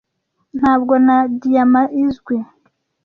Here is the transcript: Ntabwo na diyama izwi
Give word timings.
Ntabwo 0.59 0.93
na 1.05 1.17
diyama 1.39 1.81
izwi 2.03 2.37